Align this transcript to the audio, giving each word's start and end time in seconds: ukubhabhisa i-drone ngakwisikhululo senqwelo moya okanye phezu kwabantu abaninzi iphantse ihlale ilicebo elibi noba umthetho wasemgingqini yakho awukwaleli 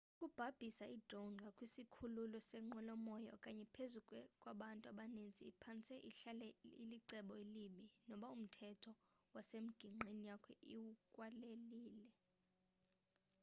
ukubhabhisa 0.15 0.85
i-drone 0.95 1.35
ngakwisikhululo 1.41 2.37
senqwelo 2.49 2.93
moya 3.05 3.29
okanye 3.37 3.65
phezu 3.73 3.99
kwabantu 4.41 4.85
abaninzi 4.91 5.41
iphantse 5.51 5.93
ihlale 6.09 6.47
ilicebo 6.83 7.33
elibi 7.43 7.85
noba 8.07 8.27
umthetho 8.35 8.91
wasemgingqini 9.33 10.21
yakho 10.29 10.51
awukwaleli 10.75 12.05